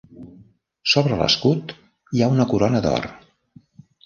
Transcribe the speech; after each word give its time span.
Sobre 0.93 1.19
l'escut 1.19 1.75
hi 2.15 2.25
ha 2.25 2.31
una 2.37 2.49
corona 2.55 2.83
d'or. 2.89 3.07